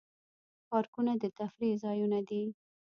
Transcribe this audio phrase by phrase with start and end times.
[0.69, 2.43] پارکونه د تفریح ځایونه دي